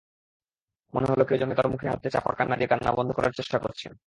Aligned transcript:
মনে 0.93 1.07
হল 1.09 1.21
কেউ 1.23 1.37
যেন 1.37 1.51
তার 1.53 1.67
মুখে 1.67 1.87
হাত 1.89 2.03
চাপা 2.07 2.31
দিয়ে 2.55 2.67
কান্না 2.67 2.91
বন্ধ 2.91 3.09
করার 3.11 3.33
চেষ্টা 3.33 3.57
করছে। 3.59 3.87